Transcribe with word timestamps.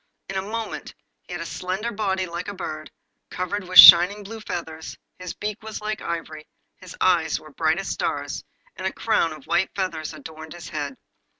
In 0.29 0.35
a 0.35 0.41
moment 0.41 0.95
he 1.27 1.33
had 1.33 1.43
a 1.43 1.45
slender 1.45 1.91
body 1.91 2.25
like 2.25 2.47
a 2.47 2.55
bird, 2.55 2.89
covered 3.29 3.63
with 3.67 3.77
shining 3.77 4.23
blue 4.23 4.39
feathers, 4.41 4.97
his 5.19 5.35
beak 5.35 5.61
was 5.61 5.79
like 5.79 6.01
ivory, 6.01 6.47
his 6.77 6.97
eyes 6.99 7.39
were 7.39 7.51
bright 7.51 7.77
as 7.77 7.89
stars, 7.89 8.43
and 8.75 8.87
a 8.87 8.93
crown 8.93 9.31
of 9.31 9.45
white 9.45 9.69
feathers 9.75 10.11
adorned 10.11 10.53
his 10.53 10.69
head. 10.69 10.97